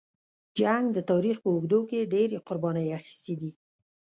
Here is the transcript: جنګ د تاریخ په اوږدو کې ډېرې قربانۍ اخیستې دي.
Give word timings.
جنګ 0.59 0.85
د 0.93 0.99
تاریخ 1.11 1.37
په 1.41 1.49
اوږدو 1.53 1.79
کې 1.89 2.09
ډېرې 2.13 2.37
قربانۍ 2.47 2.87
اخیستې 2.99 3.33
دي. 3.41 3.51